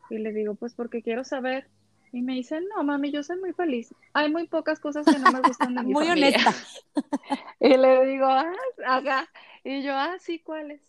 [0.08, 1.66] Y le digo, pues porque quiero saber
[2.12, 3.94] y me dice, no, mami, yo soy muy feliz.
[4.12, 6.54] Hay muy pocas cosas que no me gustan de mi Muy honesta.
[7.60, 8.52] y le digo, ah,
[8.86, 9.28] haga.
[9.64, 10.80] Y yo, ah, sí, ¿cuáles?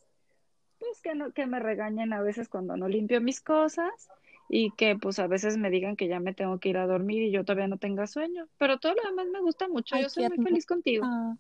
[0.80, 4.10] Pues que, no, que me regañen a veces cuando no limpio mis cosas
[4.48, 7.24] y que pues a veces me digan que ya me tengo que ir a dormir
[7.24, 8.48] y yo todavía no tenga sueño.
[8.58, 9.98] Pero todo lo demás me gusta mucho.
[9.98, 11.06] yo soy muy feliz contigo.
[11.06, 11.36] Ah.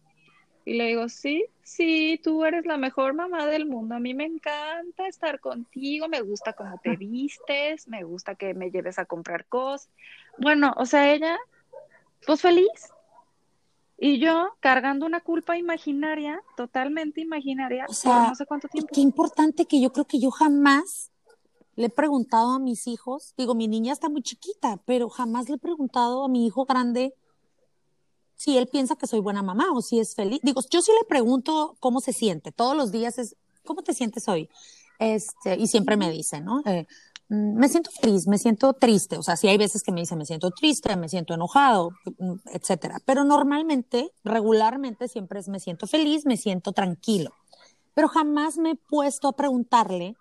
[0.69, 3.95] Y le digo, sí, sí, tú eres la mejor mamá del mundo.
[3.95, 8.69] A mí me encanta estar contigo, me gusta cómo te vistes, me gusta que me
[8.69, 9.89] lleves a comprar cosas.
[10.37, 11.39] Bueno, o sea, ella,
[12.23, 12.69] pues feliz.
[13.97, 18.91] Y yo cargando una culpa imaginaria, totalmente imaginaria, o sea, no sé cuánto tiempo.
[18.93, 21.11] Qué importante que yo creo que yo jamás
[21.77, 25.55] le he preguntado a mis hijos, digo, mi niña está muy chiquita, pero jamás le
[25.55, 27.15] he preguntado a mi hijo grande
[28.39, 30.39] si él piensa que soy buena mamá o si es feliz.
[30.41, 32.53] Digo, yo sí le pregunto cómo se siente.
[32.53, 34.49] Todos los días es, ¿cómo te sientes hoy?
[34.97, 36.63] Este, y siempre me dice, ¿no?
[37.27, 39.17] Mm, me siento feliz, me siento triste.
[39.17, 42.35] O sea, sí hay veces que me dice, me siento triste, me siento enojado, mm,
[42.53, 43.01] etcétera.
[43.03, 47.31] Pero normalmente, regularmente, siempre es me siento feliz, me siento tranquilo.
[47.93, 50.15] Pero jamás me he puesto a preguntarle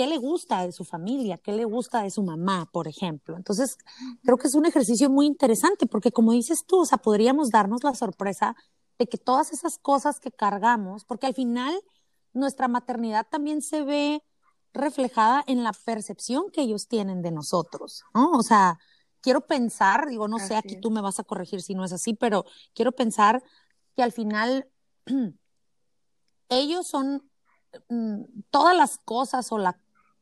[0.00, 3.36] qué le gusta de su familia, qué le gusta de su mamá, por ejemplo.
[3.36, 3.76] Entonces,
[4.22, 7.84] creo que es un ejercicio muy interesante porque como dices tú, o sea, podríamos darnos
[7.84, 8.56] la sorpresa
[8.98, 11.78] de que todas esas cosas que cargamos, porque al final
[12.32, 14.22] nuestra maternidad también se ve
[14.72, 18.30] reflejada en la percepción que ellos tienen de nosotros, ¿no?
[18.30, 18.78] O sea,
[19.20, 22.14] quiero pensar, digo, no sé, aquí tú me vas a corregir si no es así,
[22.14, 23.42] pero quiero pensar
[23.94, 24.66] que al final
[26.48, 27.30] ellos son
[27.90, 29.78] mm, todas las cosas o la,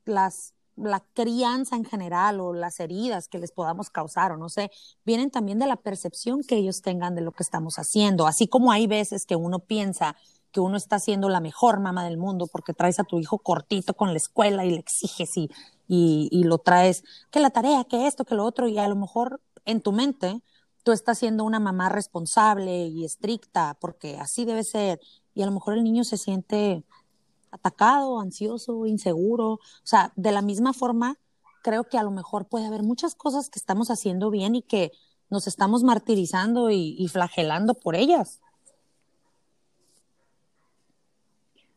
[0.09, 4.71] las, la crianza en general o las heridas que les podamos causar o no sé,
[5.05, 8.73] vienen también de la percepción que ellos tengan de lo que estamos haciendo, así como
[8.73, 10.17] hay veces que uno piensa
[10.53, 13.95] que uno está siendo la mejor mamá del mundo porque traes a tu hijo cortito
[13.95, 15.51] con la escuela y le exiges y,
[15.87, 19.41] y, lo traes, que la tarea, que esto, que lo otro, y a lo mejor
[19.65, 20.43] en tu mente
[20.83, 25.01] tú estás siendo una mamá responsable y estricta porque así debe ser,
[25.35, 26.85] y a lo mejor el niño se siente
[27.51, 31.17] atacado, ansioso, inseguro, o sea, de la misma forma,
[31.63, 34.93] creo que a lo mejor puede haber muchas cosas que estamos haciendo bien y que
[35.31, 38.41] nos estamos martirizando y flagelando por ellas.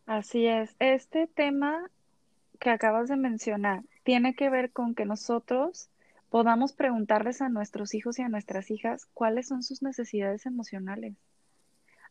[0.05, 0.75] Así es.
[0.79, 1.89] Este tema
[2.60, 5.89] que acabas de mencionar tiene que ver con que nosotros
[6.29, 11.15] podamos preguntarles a nuestros hijos y a nuestras hijas cuáles son sus necesidades emocionales.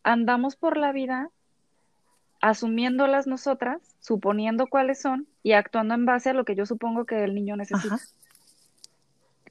[0.02, 1.30] Andamos por la vida
[2.40, 7.24] asumiéndolas nosotras, suponiendo cuáles son y actuando en base a lo que yo supongo que
[7.24, 7.98] el niño necesita.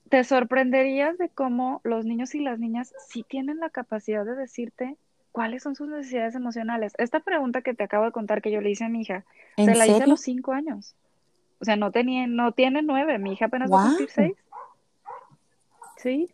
[0.09, 4.97] Te sorprenderías de cómo los niños y las niñas sí tienen la capacidad de decirte
[5.31, 6.93] ¿cuáles son sus necesidades emocionales?
[6.97, 9.25] Esta pregunta que te acabo de contar que yo le hice a mi hija,
[9.55, 10.95] se la hice a los cinco años.
[11.59, 14.33] O sea, no tenía, no tiene nueve, mi hija apenas va a cumplir seis.
[15.97, 16.29] Sí.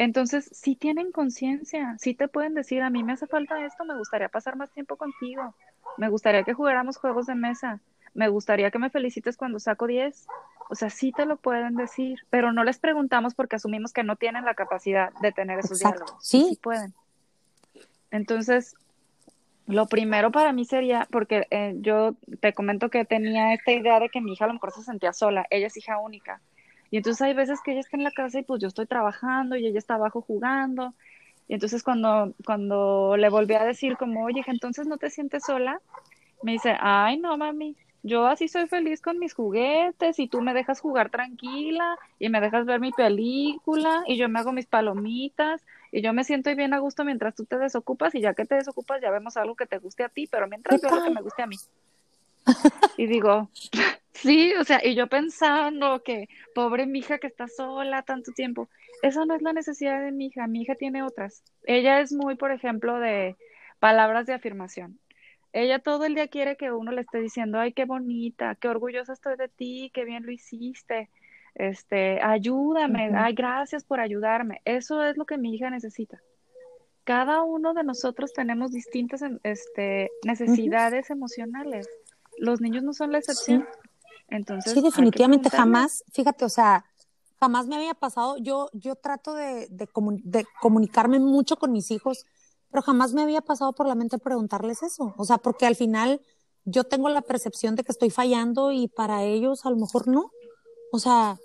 [0.00, 3.94] Entonces, sí tienen conciencia, sí te pueden decir, a mí me hace falta esto, me
[3.98, 5.54] gustaría pasar más tiempo contigo,
[5.98, 7.80] me gustaría que jugáramos juegos de mesa,
[8.14, 10.26] me gustaría que me felicites cuando saco diez.
[10.70, 14.16] O sea, sí te lo pueden decir, pero no les preguntamos porque asumimos que no
[14.16, 16.16] tienen la capacidad de tener esos diálogos.
[16.20, 16.46] Sí.
[16.48, 16.94] sí pueden.
[18.10, 18.76] Entonces,
[19.66, 24.08] lo primero para mí sería, porque eh, yo te comento que tenía esta idea de
[24.08, 26.40] que mi hija a lo mejor se sentía sola, ella es hija única.
[26.90, 29.56] Y entonces hay veces que ella está en la casa y pues yo estoy trabajando
[29.56, 30.94] y ella está abajo jugando.
[31.48, 35.80] Y entonces cuando, cuando le volví a decir como, oye, entonces no te sientes sola,
[36.42, 40.54] me dice, ay, no, mami, yo así soy feliz con mis juguetes y tú me
[40.54, 45.62] dejas jugar tranquila y me dejas ver mi película y yo me hago mis palomitas
[45.92, 48.54] y yo me siento bien a gusto mientras tú te desocupas y ya que te
[48.54, 51.20] desocupas ya vemos algo que te guste a ti, pero mientras veo lo que me
[51.20, 51.56] guste a mí.
[52.96, 53.50] y digo,
[54.22, 58.68] sí, o sea, y yo pensando que pobre mi hija que está sola tanto tiempo,
[59.02, 61.42] esa no es la necesidad de mi hija, mi hija tiene otras.
[61.64, 63.36] Ella es muy, por ejemplo, de
[63.78, 64.98] palabras de afirmación.
[65.52, 69.12] Ella todo el día quiere que uno le esté diciendo, ay, qué bonita, qué orgullosa
[69.12, 71.10] estoy de ti, qué bien lo hiciste
[71.54, 74.60] este, ayúdame, ay, gracias por ayudarme.
[74.64, 76.22] Eso es lo que mi hija necesita.
[77.04, 81.88] Cada uno de nosotros tenemos distintas este, necesidades emocionales.
[82.38, 83.66] Los niños no son la excepción.
[84.30, 86.84] Entonces, sí, definitivamente jamás, fíjate, o sea,
[87.38, 89.88] jamás me había pasado, yo, yo trato de, de,
[90.24, 92.24] de, comunicarme mucho con mis hijos,
[92.70, 96.20] pero jamás me había pasado por la mente preguntarles eso, o sea, porque al final
[96.64, 100.30] yo tengo la percepción de que estoy fallando y para ellos a lo mejor no.
[100.92, 101.38] O sea,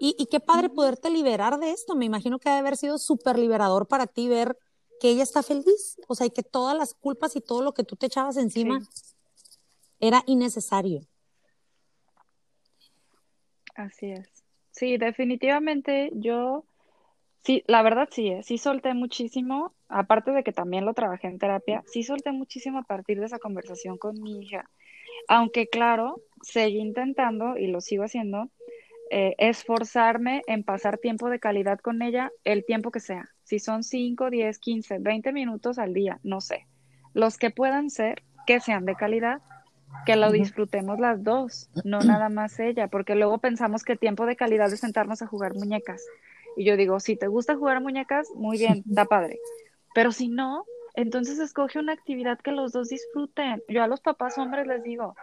[0.00, 1.94] y, qué padre poderte liberar de esto.
[1.94, 4.58] Me imagino que debe haber sido súper liberador para ti ver
[5.00, 5.96] que ella está feliz.
[6.08, 8.80] O sea, y que todas las culpas y todo lo que tú te echabas encima
[10.00, 11.06] era innecesario.
[13.74, 14.44] Así es.
[14.70, 16.64] Sí, definitivamente yo,
[17.42, 18.42] sí, la verdad sí, ¿eh?
[18.42, 22.82] sí solté muchísimo, aparte de que también lo trabajé en terapia, sí solté muchísimo a
[22.82, 24.68] partir de esa conversación con mi hija.
[25.28, 28.50] Aunque claro, seguí intentando y lo sigo haciendo,
[29.10, 33.28] eh, esforzarme en pasar tiempo de calidad con ella el tiempo que sea.
[33.44, 36.66] Si son 5, 10, 15, 20 minutos al día, no sé.
[37.12, 39.40] Los que puedan ser, que sean de calidad,
[40.06, 44.36] que lo disfrutemos las dos, no nada más ella, porque luego pensamos que tiempo de
[44.36, 46.04] calidad es sentarnos a jugar muñecas.
[46.56, 49.38] Y yo digo, si te gusta jugar muñecas, muy bien, da padre.
[49.94, 53.62] Pero si no, entonces escoge una actividad que los dos disfruten.
[53.68, 55.16] Yo a los papás hombres les digo,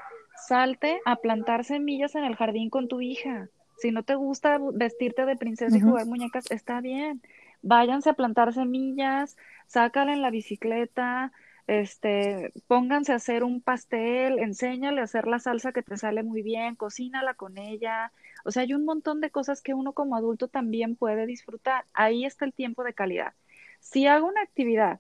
[0.47, 3.49] salte a plantar semillas en el jardín con tu hija.
[3.77, 7.21] Si no te gusta vestirte de princesa y jugar muñecas, está bien.
[7.63, 11.31] váyanse a plantar semillas, sácala en la bicicleta,
[11.67, 16.41] este, pónganse a hacer un pastel, enséñale a hacer la salsa que te sale muy
[16.41, 18.11] bien, cocínala con ella.
[18.43, 21.85] O sea, hay un montón de cosas que uno como adulto también puede disfrutar.
[21.93, 23.33] Ahí está el tiempo de calidad.
[23.79, 24.99] Si hago una actividad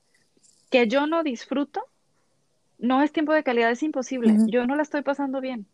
[0.69, 1.83] que yo no disfruto,
[2.79, 4.35] no es tiempo de calidad, es imposible.
[4.47, 5.67] Yo no la estoy pasando bien.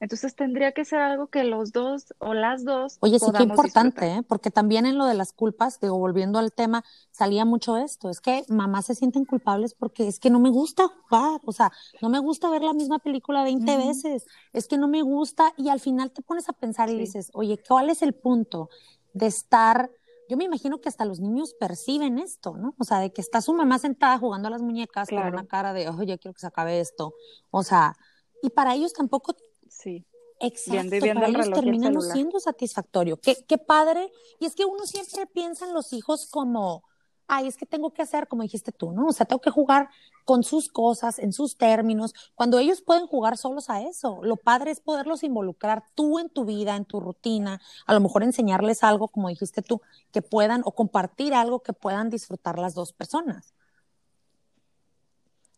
[0.00, 2.98] Entonces tendría que ser algo que los dos o las dos.
[3.00, 4.22] Oye, sí, qué importante, ¿eh?
[4.22, 8.10] porque también en lo de las culpas, digo, volviendo al tema, salía mucho esto.
[8.10, 11.72] Es que mamás se sienten culpables porque es que no me gusta jugar, o sea,
[12.02, 15.68] no me gusta ver la misma película 20 veces, es que no me gusta, y
[15.68, 18.68] al final te pones a pensar y dices, oye, ¿cuál es el punto
[19.12, 19.90] de estar?
[20.28, 22.74] Yo me imagino que hasta los niños perciben esto, ¿no?
[22.78, 25.72] O sea, de que está su mamá sentada jugando a las muñecas con una cara
[25.72, 27.14] de, oye, quiero que se acabe esto.
[27.50, 27.96] O sea,
[28.42, 29.36] y para ellos tampoco
[29.68, 30.04] Sí.
[30.40, 33.16] Exacto, para ellos termina no siendo satisfactorio.
[33.18, 34.10] Qué, qué padre.
[34.40, 36.82] Y es que uno siempre piensa en los hijos como,
[37.26, 39.06] ay, es que tengo que hacer, como dijiste tú, ¿no?
[39.06, 39.88] O sea, tengo que jugar
[40.24, 44.20] con sus cosas, en sus términos, cuando ellos pueden jugar solos a eso.
[44.22, 48.22] Lo padre es poderlos involucrar tú en tu vida, en tu rutina, a lo mejor
[48.22, 49.80] enseñarles algo, como dijiste tú,
[50.12, 53.53] que puedan, o compartir algo que puedan disfrutar las dos personas.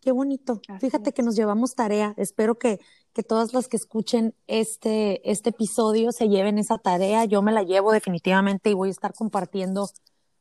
[0.07, 0.61] Qué bonito.
[0.79, 2.15] Fíjate que nos llevamos tarea.
[2.17, 2.79] Espero que,
[3.13, 7.25] que todas las que escuchen este, este episodio se lleven esa tarea.
[7.25, 9.91] Yo me la llevo definitivamente y voy a estar compartiendo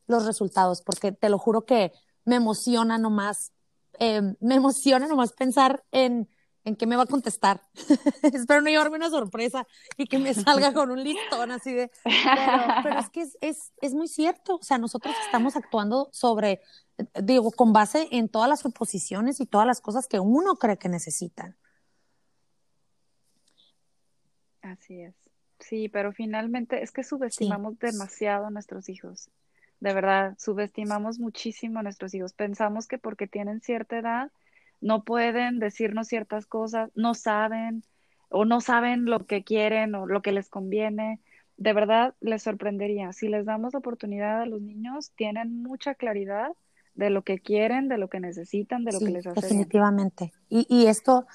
[0.06, 1.92] los resultados porque te lo juro que
[2.26, 3.54] me emociona nomás,
[3.98, 6.30] eh, me emociona nomás pensar en,
[6.66, 7.62] en qué me va a contestar.
[8.24, 9.66] Espero no llevarme una sorpresa
[9.98, 11.92] y que me salga con un listón así de...
[12.84, 16.62] Pero, es que es, es, es, muy cierto, o sea, nosotros estamos actuando sobre,
[17.24, 20.90] digo, con base en todas las suposiciones y todas las cosas que uno cree que
[20.90, 21.56] necesitan.
[24.62, 25.16] Así es.
[25.60, 29.30] Sí, pero finalmente es que subestimamos demasiado a nuestros hijos.
[29.80, 32.34] De verdad, subestimamos muchísimo a nuestros hijos.
[32.34, 34.32] Pensamos que porque tienen cierta edad,
[34.82, 37.84] no pueden decirnos ciertas cosas, no saben
[38.30, 41.22] o no saben lo que quieren o lo que les conviene.
[41.58, 43.14] De verdad, les sorprendería.
[43.14, 46.50] Si les damos la oportunidad a los niños, tienen mucha claridad
[46.96, 49.42] de lo que quieren, de lo que necesitan, de lo que les hace.
[49.42, 50.34] Definitivamente.
[50.50, 51.26] Y, y esto,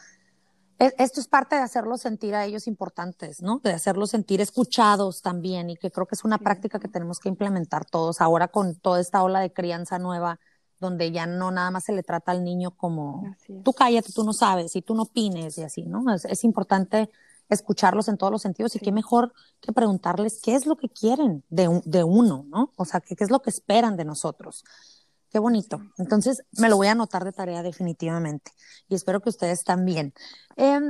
[0.79, 3.59] e, esto es parte de hacerlos sentir a ellos importantes, ¿no?
[3.59, 7.29] De hacerlos sentir escuchados también y que creo que es una práctica que tenemos que
[7.29, 10.41] implementar todos ahora con toda esta ola de crianza nueva
[10.81, 14.33] donde ya no nada más se le trata al niño como tú cállate, tú no
[14.33, 16.03] sabes y tú no opines y así, ¿no?
[16.15, 17.11] Es, importante
[17.49, 21.45] escucharlos en todos los sentidos y qué mejor que preguntarles qué es lo que quieren
[21.51, 22.73] de, de uno, ¿no?
[22.77, 24.65] O sea, qué, qué es lo que esperan de nosotros.
[25.31, 25.81] Qué bonito.
[25.99, 28.53] Entonces, me lo voy a anotar de tarea definitivamente
[28.89, 30.13] y espero que ustedes también.
[30.57, 30.81] Eh,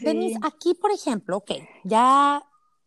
[0.00, 1.52] Denise, aquí, por ejemplo, ok,
[1.84, 2.42] ya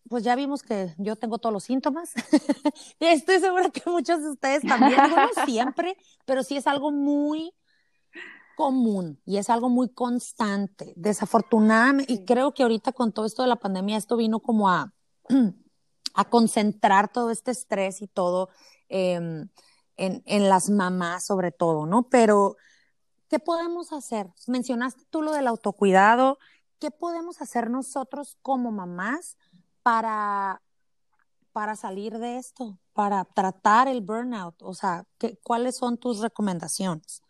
[0.09, 2.13] pues ya vimos que yo tengo todos los síntomas.
[2.99, 5.95] Estoy segura que muchos de ustedes también, no siempre,
[6.25, 7.53] pero sí es algo muy
[8.55, 10.93] común y es algo muy constante.
[10.97, 14.93] Desafortunadamente, y creo que ahorita con todo esto de la pandemia, esto vino como a,
[16.15, 18.49] a concentrar todo este estrés y todo
[18.89, 19.47] em,
[19.95, 22.09] en, en las mamás sobre todo, ¿no?
[22.09, 22.57] Pero,
[23.29, 24.27] ¿qué podemos hacer?
[24.47, 26.39] Mencionaste tú lo del autocuidado.
[26.79, 29.37] ¿Qué podemos hacer nosotros como mamás?
[29.89, 30.61] Para,
[31.51, 34.61] para salir de esto, para tratar el burnout?
[34.61, 37.23] O sea, ¿qué, ¿cuáles son tus recomendaciones?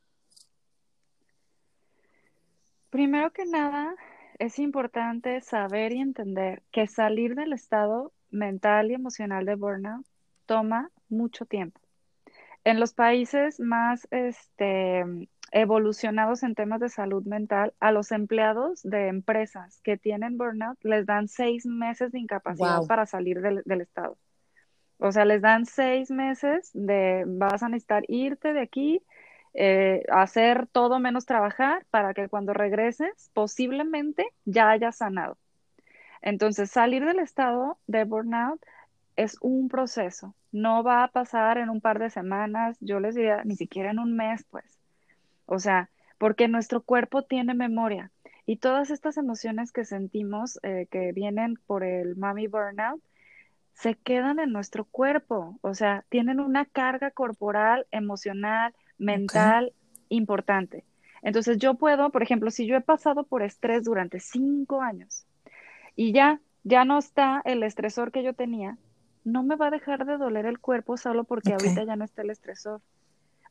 [2.89, 3.95] Primero que nada,
[4.39, 10.06] es importante saber y entender que salir del estado mental y emocional de burnout
[10.45, 11.80] toma mucho tiempo.
[12.65, 15.06] En los países más este,
[15.52, 21.06] evolucionados en temas de salud mental, a los empleados de empresas que tienen burnout les
[21.06, 24.18] dan seis meses de incapacidad para salir del, estado.
[24.98, 29.02] O sea, les dan seis meses de vas a necesitar irte de aquí,
[29.54, 35.38] eh, hacer todo menos trabajar para que cuando regreses posiblemente ya hayas sanado.
[36.22, 38.62] Entonces, salir del estado de burnout
[39.16, 40.36] es un proceso.
[40.52, 44.00] No va a pasar en un par de semanas, yo les diría, ni siquiera en
[44.00, 44.78] un mes, pues.
[45.50, 45.89] O sea,
[46.20, 48.12] porque nuestro cuerpo tiene memoria.
[48.45, 53.02] Y todas estas emociones que sentimos eh, que vienen por el mami burnout
[53.74, 59.74] se quedan en nuestro cuerpo, o sea, tienen una carga corporal, emocional, mental
[60.10, 60.84] importante.
[61.22, 65.26] Entonces yo puedo, por ejemplo, si yo he pasado por estrés durante cinco años
[65.95, 68.78] y ya, ya no está el estresor que yo tenía,
[69.24, 72.22] no me va a dejar de doler el cuerpo solo porque ahorita ya no está
[72.22, 72.82] el estresor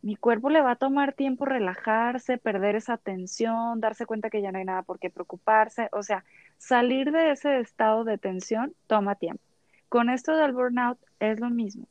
[0.03, 4.53] mi cuerpo le va a tomar tiempo relajarse, perder esa tensión, darse cuenta que ya
[4.53, 5.89] no hay nada por qué preocuparse.
[5.93, 6.25] O sea,
[6.57, 9.43] salir de ese estado de tensión toma tiempo.
[9.89, 11.87] Con esto del burnout es lo mismo.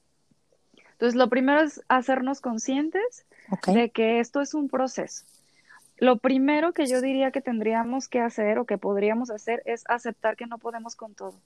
[0.93, 3.25] Entonces, lo primero es hacernos conscientes
[3.67, 5.25] de que esto es un proceso.
[5.97, 10.35] Lo primero que yo diría que tendríamos que hacer o que podríamos hacer es aceptar
[10.35, 11.39] que no podemos con todo.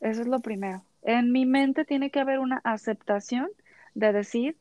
[0.00, 0.82] Eso es lo primero.
[1.02, 3.48] En mi mente tiene que haber una aceptación
[3.94, 4.56] de decir,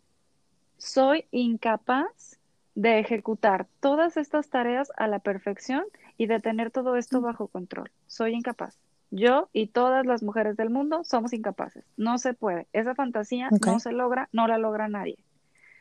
[0.77, 2.39] soy incapaz
[2.75, 5.83] de ejecutar todas estas tareas a la perfección
[6.17, 7.91] y de tener todo esto bajo control.
[8.05, 8.77] Soy incapaz.
[9.09, 11.85] Yo y todas las mujeres del mundo somos incapaces.
[11.95, 12.67] No se puede.
[12.73, 15.17] Esa fantasía no se logra, no la logra nadie.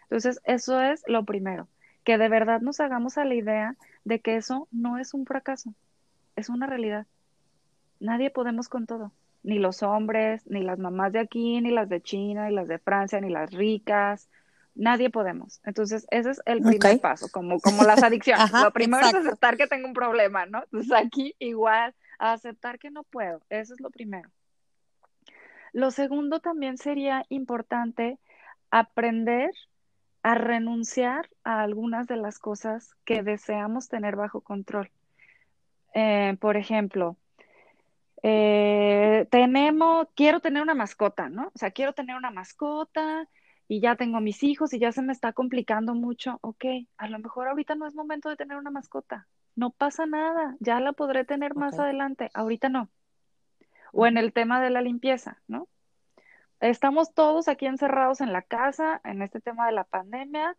[0.03, 1.69] Entonces, eso es lo primero,
[2.05, 5.75] que de verdad nos hagamos a la idea de que eso no es un fracaso,
[6.37, 7.07] es una realidad.
[7.99, 9.11] Nadie podemos con todo,
[9.43, 12.79] ni los hombres, ni las mamás de aquí, ni las de China, ni las de
[12.79, 14.29] Francia, ni las ricas.
[14.77, 15.61] Nadie podemos.
[15.65, 18.53] Entonces, ese es el primer paso, como, como las adicciones.
[18.53, 20.63] lo primero es aceptar que tengo un problema, ¿no?
[20.65, 23.41] Entonces, aquí igual aceptar que no puedo.
[23.49, 24.31] Eso es lo primero.
[25.73, 28.19] Lo segundo también sería importante
[28.71, 29.51] aprender
[30.23, 34.91] a renunciar a algunas de las cosas que deseamos tener bajo control.
[35.95, 37.17] Eh, por ejemplo,
[38.23, 41.53] eh, tenemos, quiero tener una mascota, ¿no?
[41.55, 43.29] O sea, quiero tener una mascota
[43.69, 46.39] y ya tengo mis hijos y ya se me está complicando mucho.
[46.43, 46.65] Ok,
[46.97, 50.79] a lo mejor ahorita no es momento de tener una mascota no pasa nada, ya
[50.81, 52.91] la podré tener más adelante, ahorita no.
[53.93, 55.67] O en el tema de la limpieza, ¿no?
[56.61, 60.57] Estamos todos aquí encerrados en la casa, en este tema de la pandemia.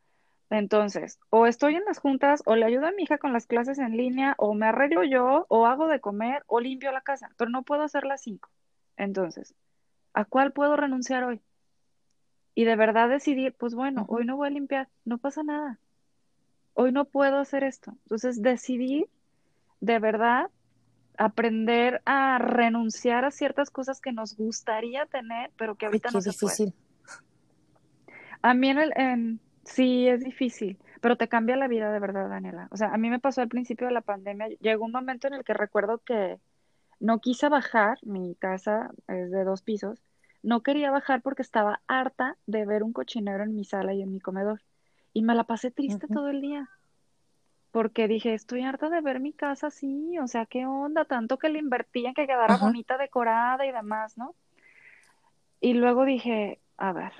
[0.49, 3.77] Entonces, o estoy en las juntas, o le ayudo a mi hija con las clases
[3.77, 7.51] en línea, o me arreglo yo, o hago de comer, o limpio la casa, pero
[7.51, 8.49] no puedo hacer las cinco.
[8.95, 9.53] Entonces,
[10.13, 11.41] ¿a cuál puedo renunciar hoy?
[12.57, 15.79] Y de verdad decidir, pues bueno, hoy no voy a limpiar, no pasa nada
[16.77, 17.91] hoy no puedo hacer esto.
[18.03, 19.07] Entonces decidí
[19.81, 20.49] de verdad
[21.17, 26.29] aprender a renunciar a ciertas cosas que nos gustaría tener, pero que ahorita no se
[26.29, 26.73] difícil.
[28.43, 32.67] A mí en el, sí es difícil, pero te cambia la vida de verdad, Daniela.
[32.69, 35.33] O sea, a mí me pasó al principio de la pandemia, llegó un momento en
[35.33, 36.37] el que recuerdo que
[36.99, 39.99] no quise bajar, mi casa es de dos pisos,
[40.47, 44.13] no quería bajar porque estaba harta de ver un cochinero en mi sala y en
[44.13, 44.61] mi comedor.
[45.11, 46.69] Y me la pasé triste todo el día.
[47.71, 51.03] Porque dije, estoy harta de ver mi casa así, o sea, ¿qué onda?
[51.03, 54.35] Tanto que le invertía en que quedara bonita, decorada y demás, ¿no?
[55.59, 57.11] Y luego dije, a ver,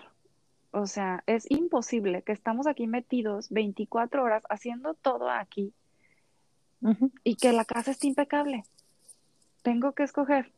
[0.71, 5.73] o sea, es imposible que estamos aquí metidos 24 horas haciendo todo aquí
[7.25, 8.63] y que la casa esté impecable.
[9.63, 10.53] Tengo que escoger.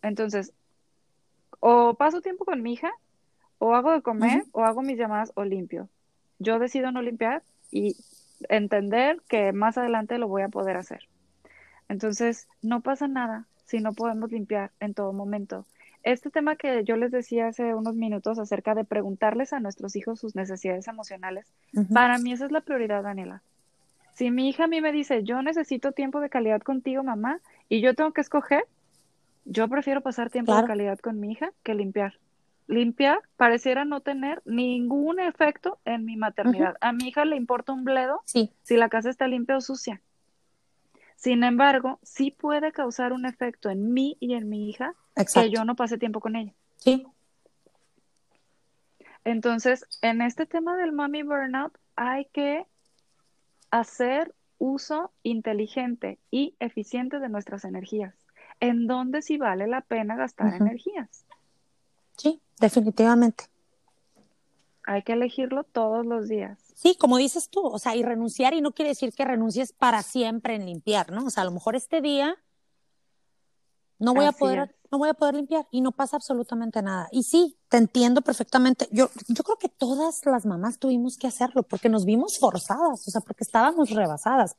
[0.00, 0.54] Entonces,
[1.60, 2.92] o paso tiempo con mi hija,
[3.58, 5.88] o hago de comer, o hago mis llamadas, o limpio
[6.38, 7.96] yo decido no limpiar y
[8.48, 11.00] entender que más adelante lo voy a poder hacer.
[11.88, 15.66] Entonces, no pasa nada si no podemos limpiar en todo momento.
[16.02, 20.20] Este tema que yo les decía hace unos minutos acerca de preguntarles a nuestros hijos
[20.20, 21.46] sus necesidades emocionales,
[21.92, 23.42] para mí esa es la prioridad, Daniela.
[24.12, 27.40] Si mi hija a mí me dice, yo necesito tiempo de calidad contigo, mamá,
[27.70, 28.64] y yo tengo que escoger,
[29.44, 32.14] yo prefiero pasar tiempo de calidad con mi hija que limpiar
[32.66, 36.76] limpiar pareciera no tener ningún efecto en mi maternidad.
[36.80, 40.00] A mi hija le importa un bledo si la casa está limpia o sucia.
[41.16, 44.94] Sin embargo, sí puede causar un efecto en mí y en mi hija
[45.32, 46.52] que yo no pase tiempo con ella.
[46.76, 47.06] Sí.
[49.24, 52.66] Entonces, en este tema del mommy burnout hay que
[53.70, 58.14] hacer uso inteligente y eficiente de nuestras energías.
[58.68, 61.24] En donde sí vale la pena gastar energías.
[62.16, 63.44] Sí, definitivamente.
[64.86, 66.58] Hay que elegirlo todos los días.
[66.74, 70.02] Sí, como dices tú, o sea, y renunciar y no quiere decir que renuncies para
[70.02, 71.24] siempre en limpiar, ¿no?
[71.24, 72.36] O sea, a lo mejor este día
[73.98, 77.08] no voy a poder no voy a poder limpiar y no pasa absolutamente nada.
[77.10, 78.88] Y sí, te entiendo perfectamente.
[78.92, 83.10] Yo yo creo que todas las mamás tuvimos que hacerlo porque nos vimos forzadas, o
[83.10, 84.56] sea, porque estábamos rebasadas.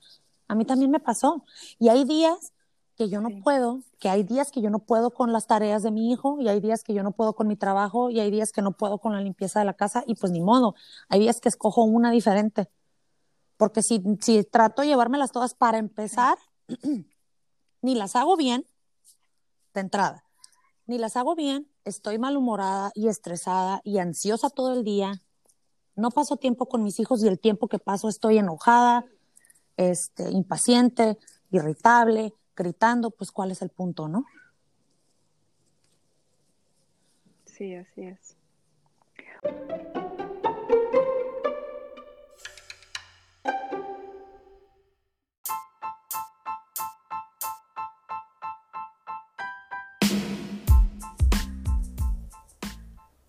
[0.48, 1.46] A mí también me pasó.
[1.80, 2.54] Y hay días
[2.96, 5.92] que yo no puedo, que hay días que yo no puedo con las tareas de
[5.92, 8.52] mi hijo y hay días que yo no puedo con mi trabajo y hay días
[8.52, 10.76] que no puedo con la limpieza de la casa y pues ni modo,
[11.10, 12.70] hay días que escojo una diferente.
[13.58, 16.38] Porque si, si trato de llevármelas todas para empezar,
[17.82, 18.66] ni las hago bien
[19.74, 20.24] de entrada,
[20.86, 25.22] ni las hago bien, estoy malhumorada y estresada y ansiosa todo el día,
[25.96, 29.06] no paso tiempo con mis hijos y el tiempo que paso estoy enojada,
[29.78, 31.18] este, impaciente,
[31.52, 34.26] irritable, gritando, pues cuál es el punto, ¿no?
[37.46, 38.36] Sí, así es.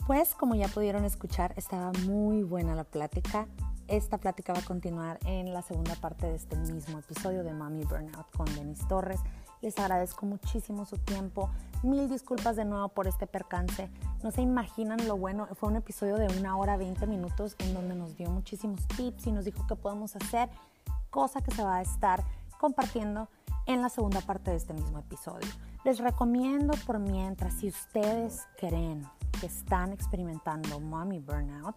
[0.07, 3.49] Pues como ya pudieron escuchar, estaba muy buena la plática.
[3.89, 7.84] Esta plática va a continuar en la segunda parte de este mismo episodio de Mommy
[7.84, 9.20] Burnout con Denise Torres.
[9.62, 11.51] Les agradezco muchísimo su tiempo.
[11.84, 13.89] Mil disculpas de nuevo por este percance.
[14.24, 15.47] No se imaginan lo bueno.
[15.55, 19.32] Fue un episodio de una hora 20 minutos en donde nos dio muchísimos tips y
[19.32, 20.51] nos dijo qué podemos hacer,
[21.11, 22.24] cosa que se va a estar
[22.59, 23.28] compartiendo
[23.66, 25.49] en la segunda parte de este mismo episodio.
[25.84, 29.07] Les recomiendo por mientras, si ustedes creen
[29.41, 31.76] que están experimentando mommy burnout,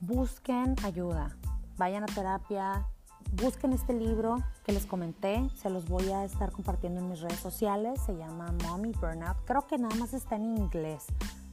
[0.00, 1.36] busquen ayuda,
[1.76, 2.86] vayan a terapia,
[3.32, 7.40] busquen este libro que les comenté, se los voy a estar compartiendo en mis redes
[7.40, 11.06] sociales, se llama Mommy Burnout, creo que nada más está en inglés,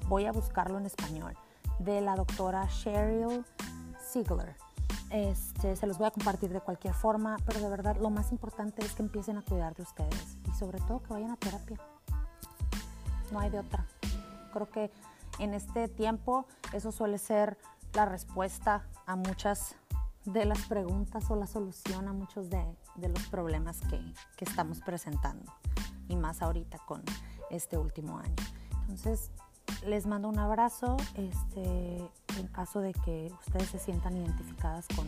[0.08, 1.36] voy a buscarlo en español,
[1.80, 3.43] de la doctora Cheryl
[4.00, 4.56] Ziegler.
[5.10, 8.84] Este, se los voy a compartir de cualquier forma, pero de verdad lo más importante
[8.84, 11.80] es que empiecen a cuidar de ustedes y sobre todo que vayan a terapia.
[13.32, 13.86] No hay de otra.
[14.52, 14.91] Creo que
[15.39, 17.58] en este tiempo eso suele ser
[17.96, 19.76] la respuesta a muchas
[20.26, 22.66] de las preguntas o la solución a muchos de,
[22.98, 24.00] los problemas que,
[24.36, 25.54] que, estamos presentando
[26.08, 27.04] y más ahorita con
[27.50, 28.36] este último año.
[28.82, 29.32] Entonces,
[29.86, 31.98] les mando un abrazo este,
[32.38, 35.08] en caso de que ustedes se sientan identificadas con,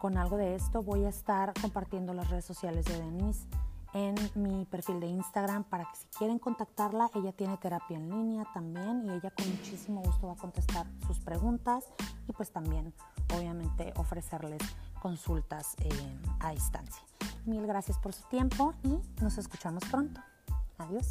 [0.00, 0.82] con algo de esto.
[0.82, 3.46] Voy a estar compartiendo las redes sociales de Denise
[3.92, 8.44] en mi perfil de Instagram para que si quieren contactarla, ella tiene terapia en línea
[8.54, 11.84] también y ella con muchísimo gusto va a contestar sus preguntas
[12.28, 12.92] y pues también
[13.36, 14.62] obviamente ofrecerles
[15.00, 17.02] consultas eh, a distancia.
[17.46, 20.20] Mil gracias por su tiempo y nos escuchamos pronto.
[20.78, 21.08] Adiós.